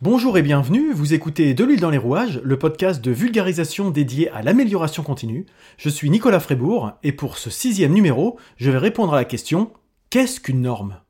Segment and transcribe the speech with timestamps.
[0.00, 4.30] Bonjour et bienvenue, vous écoutez De l'huile dans les rouages, le podcast de vulgarisation dédié
[4.30, 5.44] à l'amélioration continue.
[5.76, 9.72] Je suis Nicolas Frébourg et pour ce sixième numéro, je vais répondre à la question
[10.10, 11.00] Qu'est-ce qu'une norme?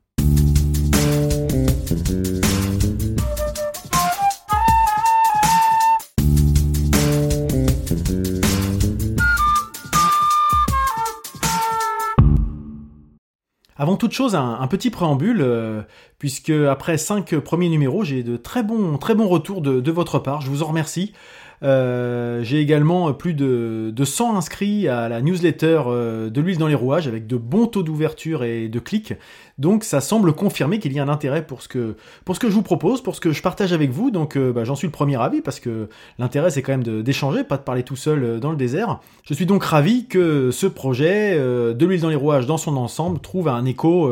[13.79, 15.81] Avant toute chose, un, petit préambule, euh,
[16.17, 20.41] puisque après cinq premiers numéros, j'ai de très bons, très bons retours de, votre part.
[20.41, 21.13] Je vous en remercie.
[21.61, 26.67] Euh, j'ai également plus de, de, 100 inscrits à la newsletter euh, de l'huile dans
[26.67, 29.13] les rouages avec de bons taux d'ouverture et de clics.
[29.57, 32.49] Donc ça semble confirmer qu'il y a un intérêt pour ce, que, pour ce que
[32.49, 34.09] je vous propose, pour ce que je partage avec vous.
[34.09, 37.43] Donc euh, bah, j'en suis le premier avis parce que l'intérêt c'est quand même d'échanger,
[37.43, 38.99] pas de parler tout seul dans le désert.
[39.23, 43.19] Je suis donc ravi que ce projet de l'huile dans les rouages dans son ensemble
[43.19, 44.11] trouve un écho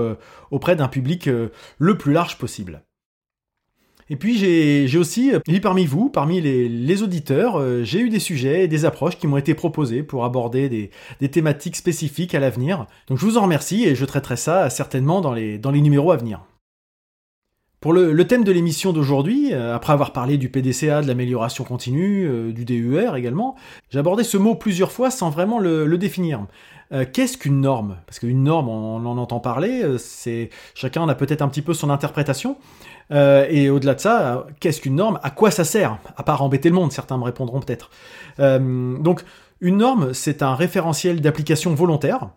[0.52, 1.30] auprès d'un public
[1.78, 2.82] le plus large possible.
[4.10, 8.64] Et puis j'ai aussi, et parmi vous, parmi les, auditeurs, euh, j'ai eu des sujets
[8.64, 10.70] et des approches qui m'ont été proposés pour aborder
[11.20, 12.86] des, thématiques spécifiques à l'avenir.
[13.08, 16.12] Donc je vous en remercie et je traiterai ça certainement dans les, dans les numéros
[16.12, 16.42] à venir.
[17.88, 22.28] Pour le, thème de l'émission d'aujourd'hui, euh, après avoir parlé du PDCA, de l'amélioration continue,
[22.28, 23.56] euh, du DUR également,
[23.92, 26.46] j'ai abordé ce mot plusieurs fois sans vraiment le, définir.
[27.14, 27.96] Qu'est-ce qu'une norme?
[28.06, 29.84] Parce qu'une norme, on, en entend parler,
[30.76, 32.58] chacun a peut-être un petit peu son interprétation.
[33.12, 35.18] Euh, et au-delà de ça, qu'est-ce qu'une norme?
[35.24, 35.98] À quoi ça sert?
[36.18, 37.90] À part embêter le monde, certains me répondront peut-être.
[38.40, 39.24] Euh, donc,
[39.62, 42.30] une norme, c'est un référentiel d'application volontaire.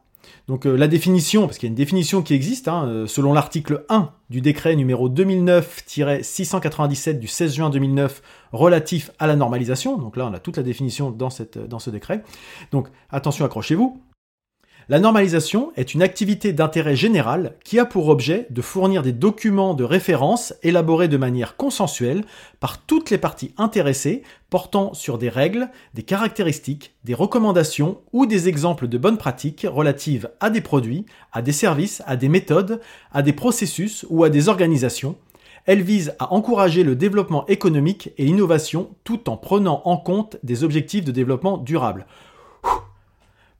[0.48, 3.84] Donc euh, la définition, parce qu'il y a une définition qui existe, hein, selon l'article
[3.88, 10.26] 1 du décret numéro 2009-697 du 16 juin 2009 relatif à la normalisation, donc là
[10.26, 11.28] on a toute la définition dans,
[11.68, 12.22] dans ce décret.
[12.72, 14.00] Donc attention, accrochez-vous,
[14.88, 19.74] la normalisation est une activité d'intérêt général qui a pour objet de fournir des documents
[19.74, 22.24] de référence élaborés de manière consensuelle
[22.58, 28.48] par toutes les parties intéressées portant sur des règles, des caractéristiques, des recommandations ou des
[28.48, 32.80] exemples de bonnes pratiques relatives à des produits, à des services, à des méthodes,
[33.12, 35.16] à des processus ou à des organisations.
[35.66, 40.64] Elle vise à encourager le développement économique et l'innovation tout en prenant en compte des
[40.64, 42.06] objectifs de développement durable.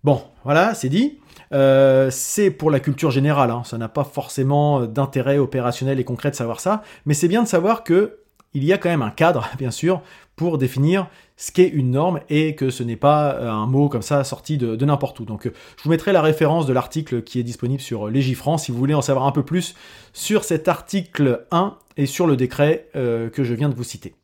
[0.03, 1.19] Bon, voilà, c'est dit.
[1.53, 3.63] Euh, c'est pour la culture générale, hein.
[3.65, 7.49] ça n'a pas forcément d'intérêt opérationnel et concret de savoir ça, mais c'est bien de
[7.49, 8.21] savoir que
[8.53, 10.03] il y a quand même un cadre, bien sûr,
[10.37, 14.03] pour définir ce qu'est une norme et que ce n'est pas euh, un mot comme
[14.03, 15.25] ça sorti de, n'importe où.
[15.25, 18.79] Donc je vous mettrai la référence de l'article qui est disponible sur Légifrance si vous
[18.79, 19.75] voulez en savoir un peu plus
[20.13, 24.15] sur cet article 1 et sur le décret euh, que je viens de vous citer.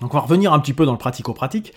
[0.00, 1.72] Donc on va revenir un petit peu dans le pratico-pratique.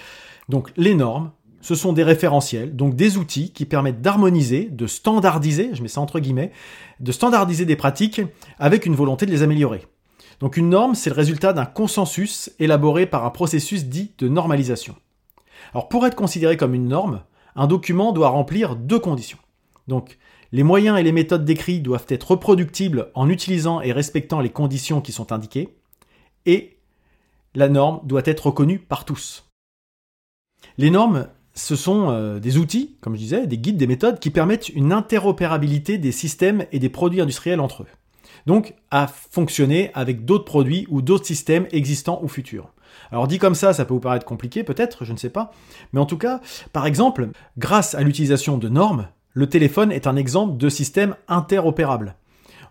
[0.49, 5.71] Donc les normes, ce sont des référentiels, donc des outils qui permettent d'harmoniser, de standardiser,
[5.73, 6.51] je mets ça entre guillemets,
[6.99, 8.21] de standardiser des pratiques
[8.59, 9.85] avec une volonté de les améliorer.
[10.39, 14.95] Donc une norme, c'est le résultat d'un consensus élaboré par un processus dit de normalisation.
[15.73, 17.23] Alors pour être considéré comme une norme,
[17.55, 19.39] un document doit remplir deux conditions.
[19.87, 20.17] Donc
[20.51, 25.01] les moyens et les méthodes décrits doivent être reproductibles en utilisant et respectant les conditions
[25.01, 25.75] qui sont indiquées,
[26.45, 26.77] et
[27.55, 29.49] la norme doit être reconnue par tous.
[30.77, 34.29] Les normes, ce sont euh, des outils, comme je disais, des guides, des méthodes qui
[34.29, 37.87] permettent une interopérabilité des systèmes et des produits industriels entre eux.
[38.45, 42.71] Donc à fonctionner avec d'autres produits ou d'autres systèmes existants ou futurs.
[43.11, 45.51] Alors dit comme ça, ça peut vous paraître compliqué peut-être, je ne sais pas.
[45.93, 46.41] Mais en tout cas,
[46.73, 52.15] par exemple, grâce à l'utilisation de normes, le téléphone est un exemple de système interopérable.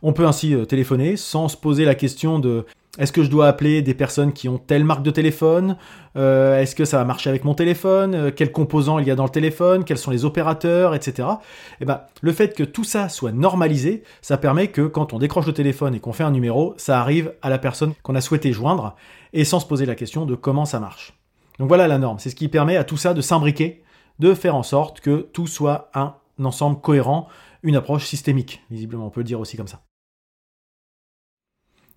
[0.03, 2.65] On peut ainsi euh, téléphoner sans se poser la question de
[2.99, 5.77] est-ce que je dois appeler des personnes qui ont telle marque de téléphone?
[6.17, 8.15] Euh, Est-ce que ça va marcher avec mon téléphone?
[8.15, 9.85] Euh, Quels composants il y a dans le téléphone?
[9.85, 10.95] Quels sont les opérateurs?
[10.95, 11.29] Etc.
[11.29, 15.19] Et eh ben, le fait que tout ça soit normalisé, ça permet que quand on
[15.19, 18.21] décroche le téléphone et qu'on fait un numéro, ça arrive à la personne qu'on a
[18.23, 18.97] souhaité joindre
[19.35, 21.19] et sans se poser la question de comment ça marche.
[21.59, 22.19] Donc voilà la norme.
[22.19, 23.83] C'est ce qui permet à tout ça de s'imbriquer,
[24.21, 27.29] de faire en sorte que tout soit un ensemble cohérent,
[27.63, 29.86] une approche systémique, visiblement, on peut le dire aussi comme ça.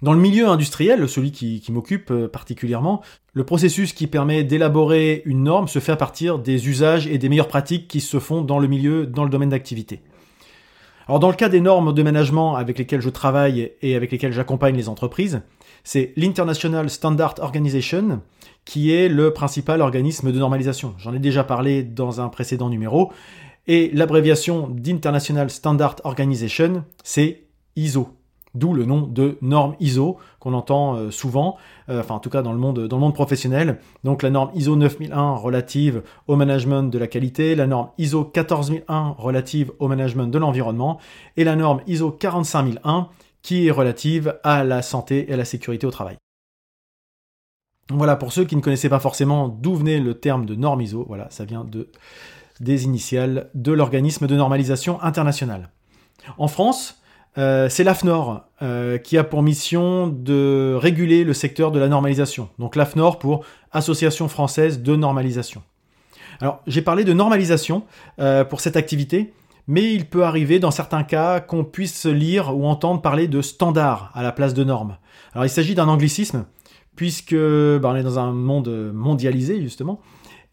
[0.01, 3.01] Dans le milieu industriel, celui qui, m'occupe euh, particulièrement,
[3.33, 7.27] le processus qui permet d'élaborer une norme se fait à partir des usages et des
[7.27, 10.01] meilleures pratiques qui se font dans le milieu, dans le domaine d'activité.
[11.07, 14.31] Alors dans le cas des normes de management avec lesquelles je travaille et avec lesquelles
[14.31, 15.41] j'accompagne les entreprises,
[15.83, 18.21] c'est l'International Standard Organization
[18.63, 20.93] qui est le principal organisme de normalisation.
[20.99, 23.11] J'en ai déjà parlé dans un précédent numéro.
[23.65, 28.18] Et l'abréviation d'International Standard Organization, c'est ISO.
[28.55, 31.57] D'où le nom de norme ISO qu'on entend euh, souvent,
[31.89, 33.79] euh, enfin en tout cas dans le monde professionnel.
[34.03, 39.15] Donc la norme ISO 9001 relative au management de la qualité, la norme ISO 14001
[39.19, 40.99] relative au management de l'environnement
[41.37, 43.09] et la norme ISO 45001
[43.41, 46.17] qui est relative à la santé et à la sécurité au travail.
[47.91, 51.05] Voilà, pour ceux qui ne connaissaient pas forcément d'où venait le terme de norme ISO,
[51.07, 51.89] voilà, ça vient de,
[52.59, 55.71] des initiales de l'organisme de normalisation internationale.
[56.37, 56.98] En France,
[57.39, 62.49] euh, c'est l'AFNOR euh, qui a pour mission de réguler le secteur de la normalisation.
[62.59, 65.63] Donc l'AFNOR pour Association française de normalisation.
[66.41, 67.83] Alors j'ai parlé de normalisation
[68.19, 69.33] euh, pour cette activité,
[69.67, 74.11] mais il peut arriver dans certains cas qu'on puisse lire ou entendre parler de standard
[74.13, 74.97] à la place de normes.
[75.33, 76.45] Alors il s'agit d'un anglicisme
[76.97, 80.01] puisque bah, on est dans un monde mondialisé justement,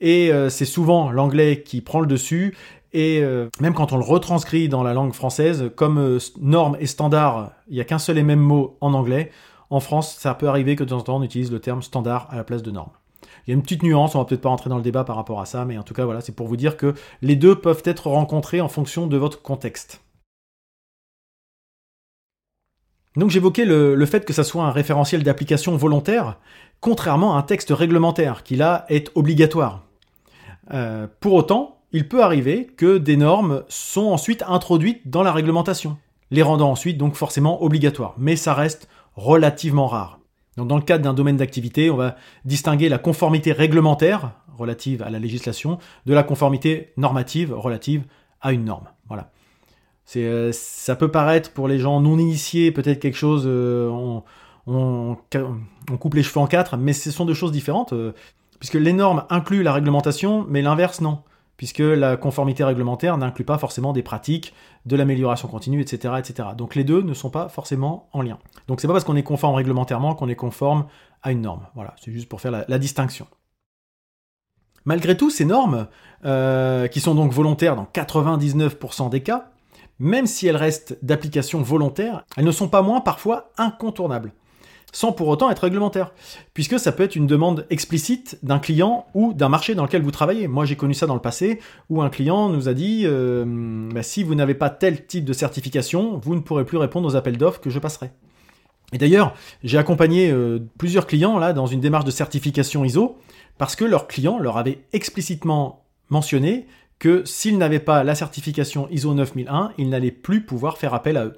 [0.01, 2.55] et c'est souvent l'anglais qui prend le dessus,
[2.97, 6.87] et euh, même quand on le retranscrit dans la langue française, comme euh, norme et
[6.87, 9.31] standard, il n'y a qu'un seul et même mot en anglais,
[9.69, 12.27] en France, ça peut arriver que de temps en temps on utilise le terme standard
[12.31, 12.93] à la place de norme.
[13.47, 15.17] Il y a une petite nuance, on va peut-être pas rentrer dans le débat par
[15.17, 17.55] rapport à ça, mais en tout cas voilà, c'est pour vous dire que les deux
[17.55, 20.01] peuvent être rencontrés en fonction de votre contexte.
[23.15, 26.39] Donc j'évoquais le, fait que ça soit un référentiel d'application volontaire,
[26.81, 29.83] contrairement à un texte réglementaire, qui là est obligatoire.
[30.73, 35.97] Euh, pour autant, il peut arriver que des normes sont ensuite introduites dans la réglementation,
[36.31, 40.21] les rendant ensuite donc forcément obligatoires, mais ça reste relativement rare.
[40.59, 45.19] Dans le cadre d'un domaine d'activité, on va distinguer la conformité réglementaire relative à la
[45.19, 48.05] législation de la conformité normative relative
[48.43, 48.89] à une norme.
[49.09, 49.31] Voilà.
[50.17, 53.89] Euh, ça peut paraître pour les gens non initiés peut-être quelque chose, euh,
[54.67, 55.17] on,
[55.99, 58.13] coupe les cheveux en quatre, mais ce sont deux choses différentes, euh,
[58.59, 61.23] puisque les normes incluent la réglementation, mais l'inverse non,
[61.57, 64.55] puisque la conformité réglementaire n'inclut pas forcément des pratiques,
[64.85, 66.15] de l'amélioration continue, etc..
[66.57, 68.39] Donc les deux ne sont pas forcément en lien.
[68.69, 70.87] Donc c'est pas parce qu'on est conforme réglementairement qu'on est conforme
[71.23, 71.67] à une norme.
[71.75, 73.27] Voilà, c'est juste pour faire la, distinction.
[74.85, 75.89] Malgré tout, ces normes,
[76.23, 79.51] qui sont donc volontaires dans 99% des cas,
[79.99, 84.33] même si elles restent d'application volontaire, elles ne sont pas moins parfois incontournables,
[84.97, 86.15] sans pour autant être réglementaires,
[86.55, 90.11] puisque ça peut être une demande explicite d'un client ou d'un marché dans lequel vous
[90.11, 90.49] travaillez.
[90.49, 91.61] Moi j'ai connu ça dans le passé,
[91.91, 93.45] où un client nous a dit, euh,
[93.93, 97.15] bah, si vous n'avez pas tel type de certification, vous ne pourrez plus répondre aux
[97.15, 98.11] appels d'offres que je passerai.
[98.95, 103.19] Et d'ailleurs, j'ai accompagné euh, plusieurs clients là dans une démarche de certification ISO,
[103.59, 106.69] parce que leurs clients leur avaient explicitement mentionné
[106.99, 111.27] que s'ils n'avaient pas la certification ISO 9001, ils n'allaient plus pouvoir faire appel à
[111.27, 111.35] eux.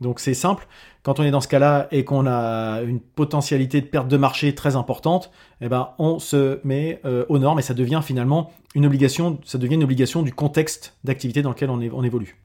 [0.00, 0.66] Donc c'est simple,
[1.02, 4.54] quand on est dans ce cas-là et qu'on a une potentialité de perte de marché
[4.54, 5.30] très importante,
[5.60, 9.58] eh ben on se met euh, aux normes et ça devient finalement une obligation, ça
[9.58, 12.40] devient une obligation du contexte d'activité dans lequel on, évolue.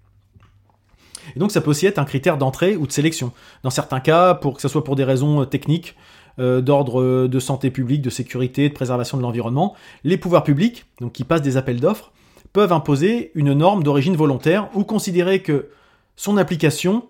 [1.36, 3.32] Et donc ça peut aussi être un critère d'entrée ou de sélection.
[3.64, 5.96] Dans certains cas, pour que ce soit pour des raisons euh, techniques,
[6.38, 11.14] euh, d'ordre de santé publique, de sécurité, de préservation de l'environnement, les pouvoirs publics, donc
[11.14, 12.12] qui passent des appels d'offres,
[12.52, 15.70] peuvent imposer une norme d'origine volontaire ou considérer que
[16.18, 17.06] son application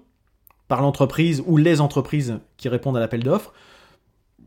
[0.68, 3.54] par l'entreprise ou les entreprises qui répondent à l'appel d'offres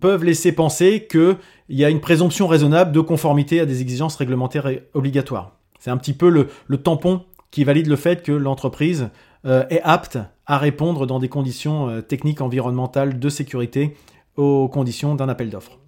[0.00, 1.38] peuvent laisser penser qu'il
[1.68, 5.56] y a une présomption raisonnable de conformité à des exigences réglementaires obligatoires.
[5.78, 9.10] C'est un petit peu le, tampon qui valide le fait que l'entreprise
[9.44, 13.96] euh, est apte à répondre dans des conditions euh, techniques, environnementales, de sécurité
[14.36, 15.78] aux conditions d'un appel d'offres.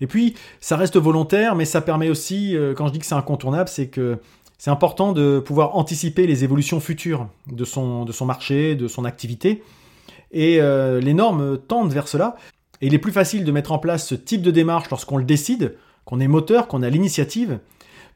[0.00, 3.14] Et puis, ça reste volontaire, mais ça permet aussi, euh, quand je dis que c'est
[3.14, 4.18] incontournable, c'est que
[4.58, 9.04] c'est important de pouvoir anticiper les évolutions futures de son, de son marché, de son
[9.04, 9.62] activité.
[10.32, 12.36] Et euh, les normes tendent vers cela.
[12.80, 15.24] Et il est plus facile de mettre en place ce type de démarche lorsqu'on le
[15.24, 17.60] décide, qu'on est moteur, qu'on a l'initiative,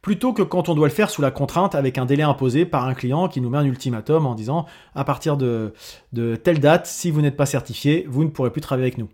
[0.03, 2.87] plutôt que quand on doit le faire sous la contrainte avec un délai imposé par
[2.87, 5.73] un client qui nous met un ultimatum en disant à partir de,
[6.13, 9.09] de telle date, si vous n'êtes pas certifié, vous ne pourrez plus travailler avec nous.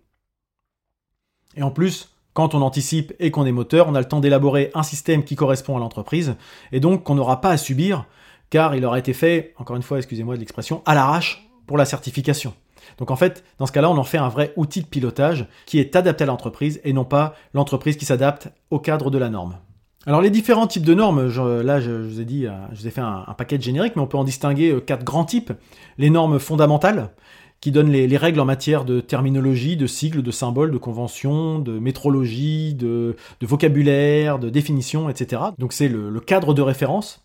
[1.56, 4.70] Et en plus, quand on anticipe et qu'on est moteur, on a le temps d'élaborer
[4.75, 6.37] un système qui correspond à l'entreprise,
[6.73, 8.06] et donc qu'on n'aura pas à subir,
[8.50, 11.85] car il aura été fait, encore une fois, excusez-moi de l'expression, à l'arrache pour la
[11.85, 12.54] certification.
[12.97, 15.78] Donc en fait, dans ce cas-là, on en fait un vrai outil de pilotage qui
[15.78, 19.58] est adapté à l'entreprise et non pas l'entreprise qui s'adapte au cadre de la norme.
[20.06, 21.26] Alors les différents types de normes,
[21.62, 24.06] là je, vous ai dit, euh, je vous ai fait un, paquet générique, mais on
[24.06, 25.52] peut en distinguer euh, quatre grands types.
[25.99, 27.11] Les normes fondamentales,
[27.60, 31.78] qui donne les, règles en matière de terminologie, de sigles, de symboles, de conventions, de
[31.78, 35.42] métrologie, de, vocabulaire, de définition, etc.
[35.58, 37.24] Donc c'est le, cadre de référence.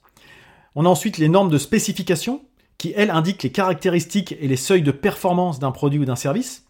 [0.76, 2.42] On a ensuite les normes de spécification,
[2.80, 6.66] qui elles indiquent les caractéristiques et les seuils de performance d'un produit ou d'un service.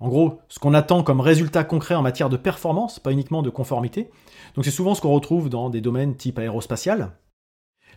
[0.00, 3.50] En gros, ce qu'on attend comme résultat concret en matière de performance, pas uniquement de
[3.50, 4.10] conformité.
[4.54, 7.10] Donc c'est souvent ce qu'on retrouve dans des domaines type aérospatial.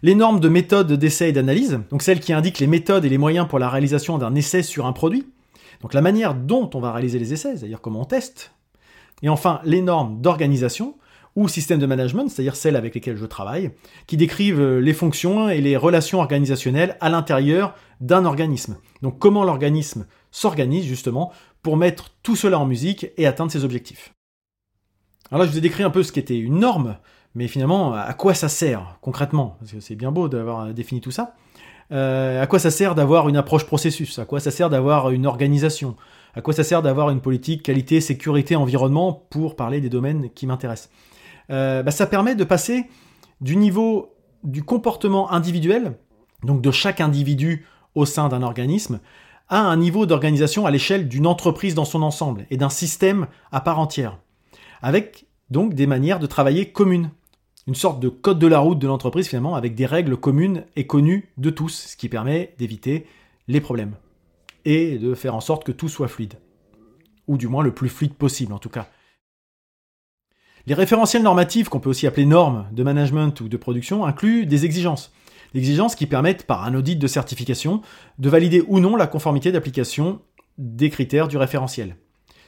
[0.03, 3.19] Les normes de méthode d'essai et d'analyse, donc celles qui indiquent les méthodes et les
[3.19, 5.27] moyens pour la réalisation d'un essai sur un produit.
[5.81, 8.51] Donc la manière dont on va réaliser les essais, c'est-à-dire comment on teste.
[9.21, 10.95] Et enfin, les normes d'organisation
[11.35, 13.71] ou système de management, c'est-à-dire celles avec lesquelles je travaille,
[14.07, 18.77] qui décrivent les fonctions et les relations organisationnelles à l'intérieur d'un organisme.
[19.03, 21.31] Donc comment l'organisme s'organise justement
[21.61, 24.13] pour mettre tout cela en musique et atteindre ses objectifs.
[25.29, 26.97] Alors là, je vous ai décrit un peu ce qu'était une norme,
[27.35, 29.55] mais finalement, à quoi ça sert concrètement?
[29.59, 31.35] Parce que c'est bien beau d'avoir défini tout ça.
[31.91, 34.19] Euh, à quoi ça sert d'avoir une approche processus?
[34.19, 35.95] À quoi ça sert d'avoir une organisation?
[36.35, 40.47] À quoi ça sert d'avoir une politique qualité, sécurité, environnement pour parler des domaines qui
[40.47, 40.89] m'intéressent?
[41.49, 42.85] Euh, bah, Ça permet de passer
[43.41, 45.97] du niveau du comportement individuel,
[46.43, 48.99] donc de chaque individu au sein d'un organisme,
[49.49, 53.59] à un niveau d'organisation à l'échelle d'une entreprise dans son ensemble et d'un système à
[53.59, 54.17] part entière,
[54.81, 57.11] avec donc des manières de travailler communes
[57.67, 60.87] une sorte de code de la route de l'entreprise finalement avec des règles communes et
[60.87, 63.05] connues de tous, ce qui permet d'éviter
[63.47, 63.95] les problèmes
[64.65, 66.35] et de faire en sorte que tout soit fluide.
[67.27, 68.87] Ou du moins le plus fluide possible en tout cas.
[70.67, 74.65] Les référentiels normatifs, qu'on peut aussi appeler normes de management ou de production, incluent des
[74.65, 75.11] exigences.
[75.53, 77.81] Des exigences qui permettent, par un audit de certification,
[78.19, 80.21] de valider ou non la conformité d'application
[80.59, 81.95] des critères du référentiel.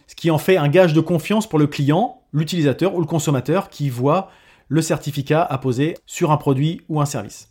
[0.07, 3.69] Ce qui en fait un gage de confiance pour le client, l'utilisateur ou le consommateur
[3.69, 4.29] qui voit
[4.73, 7.49] le certificat apposé sur un produit ou un service.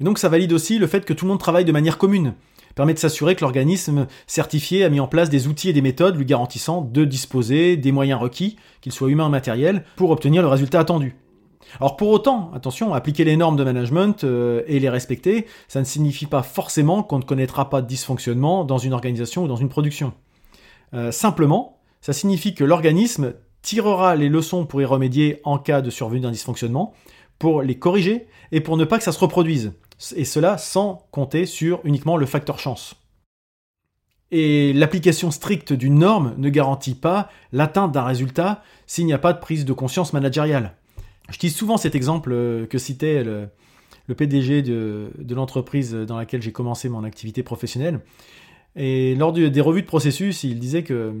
[0.00, 2.34] Et donc ça valide aussi le fait que tout le monde travaille de manière commune,
[2.74, 6.16] permet de s'assurer que l'organisme certifié a mis en place des outils et des méthodes
[6.16, 10.48] lui garantissant de disposer des moyens requis, qu'ils soient humains ou matériels, pour obtenir le
[10.48, 11.14] résultat attendu.
[11.80, 15.84] Alors pour autant, attention, appliquer les normes de management euh, et les respecter, ça ne
[15.84, 19.68] signifie pas forcément qu'on ne connaîtra pas de dysfonctionnement dans une organisation ou dans une
[19.68, 20.14] production.
[20.94, 23.34] Euh, simplement, ça signifie que l'organisme
[23.64, 26.94] tirera les leçons pour y remédier en cas de survenue d'un dysfonctionnement,
[27.38, 29.72] pour les corriger et pour ne pas que ça se reproduise.
[30.14, 32.94] Et cela sans compter sur uniquement le facteur chance.
[34.30, 39.32] Et l'application stricte d'une norme ne garantit pas l'atteinte d'un résultat s'il n'y a pas
[39.32, 40.76] de prise de conscience managériale.
[41.30, 43.48] Je dis souvent cet exemple euh, que citait le,
[44.14, 48.00] PDG de, de l'entreprise dans laquelle j'ai commencé mon activité professionnelle.
[48.76, 51.14] Et lors des revues de processus, il disait que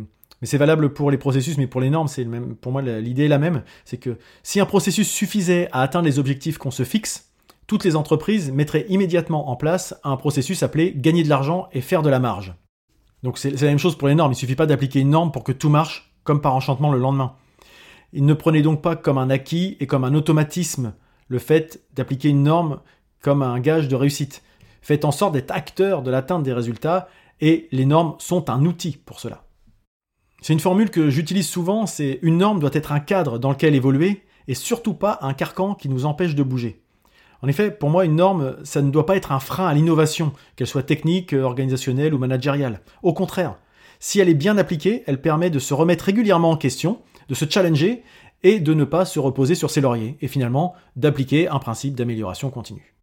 [0.46, 2.56] c'est valable pour les processus, mais pour les normes, c'est même.
[2.56, 3.62] Pour moi, l'idée est la même.
[3.84, 7.30] C'est que si un processus suffisait à atteindre les objectifs qu'on se fixe,
[7.66, 12.02] toutes les entreprises mettraient immédiatement en place un processus appelé gagner de l'argent et faire
[12.02, 12.54] de la marge.
[13.22, 14.32] Donc c'est la même chose pour les normes.
[14.32, 16.98] Il ne suffit pas d'appliquer une norme pour que tout marche comme par enchantement le
[16.98, 17.34] lendemain.
[18.12, 20.94] Il ne prenait donc pas comme un acquis et comme un automatisme
[21.28, 22.80] le fait d'appliquer une norme
[23.22, 24.42] comme un gage de réussite.
[24.82, 27.08] Faites en sorte d'être acteur de l'atteinte des résultats
[27.40, 29.43] et les normes sont un outil pour cela.
[30.44, 33.74] C'est une formule que j'utilise souvent, c'est une norme doit être un cadre dans lequel
[33.74, 36.82] évoluer et surtout pas un carcan qui nous empêche de bouger.
[37.40, 40.34] En effet, pour moi, une norme, ça ne doit pas être un frein à l'innovation,
[40.54, 42.82] qu'elle soit technique, organisationnelle ou managériale.
[43.02, 43.56] Au contraire,
[44.00, 47.46] si elle est bien appliquée, elle permet de se remettre régulièrement en question, de se
[47.48, 48.02] challenger
[48.42, 52.50] et de ne pas se reposer sur ses lauriers, et finalement d'appliquer un principe d'amélioration
[52.50, 52.94] continue.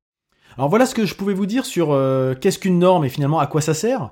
[0.57, 3.39] Alors voilà ce que je pouvais vous dire sur euh, qu'est-ce qu'une norme et finalement
[3.39, 4.11] à quoi ça sert.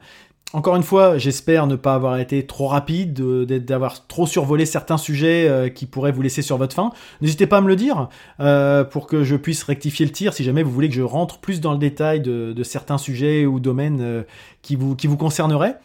[0.52, 3.14] Encore une fois, j'espère ne pas avoir été trop rapide,
[3.46, 6.92] d'avoir trop survolé certains sujets euh, qui pourraient vous laisser sur votre faim.
[7.22, 10.44] N'hésitez pas à me le dire euh, pour que je puisse rectifier le tir si
[10.44, 14.02] jamais vous voulez que je rentre plus dans le détail de, certains sujets ou domaines
[14.02, 14.24] euh,
[14.64, 15.78] qui, vous, concerneraient.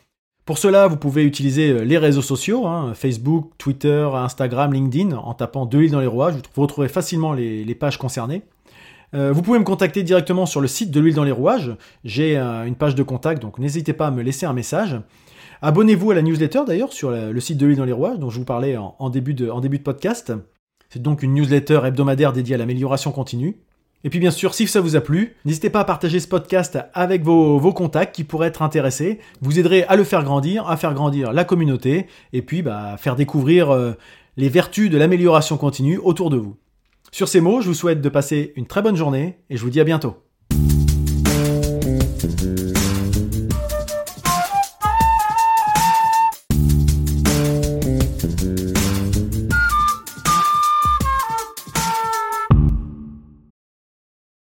[0.47, 5.67] Pour cela, vous pouvez utiliser les réseaux sociaux, hein, Facebook, Twitter, Instagram, LinkedIn, en tapant
[5.67, 6.35] deux îles dans les rouages.
[6.55, 8.43] Vous retrouverez facilement les pages concernées.
[9.15, 11.77] Euh, vous pouvez me contacter directement sur le site de l'huile dans les rouages.
[12.05, 15.01] J'ai euh, une page de contact, donc n'hésitez pas à me laisser un message.
[15.63, 18.39] Abonnez-vous à la newsletter d'ailleurs sur le site de l'huile dans les rouages dont je
[18.39, 20.33] vous parlais en, début, de, podcast.
[20.91, 23.57] C'est donc une newsletter hebdomadaire dédiée à l'amélioration continue.
[24.03, 26.79] Et puis bien sûr, si ça vous a plu, n'hésitez pas à partager ce podcast
[26.93, 29.21] avec vos, contacts qui pourraient être intéressés.
[29.41, 33.17] Vous aiderez à le faire grandir, à faire grandir la communauté, et puis bah, faire
[33.17, 33.93] découvrir euh,
[34.37, 36.57] les vertus de l'amélioration continue autour de vous.
[37.15, 39.71] Sur ces mots, je vous souhaite de passer une très bonne journée et je vous
[39.71, 40.24] dis à bientôt.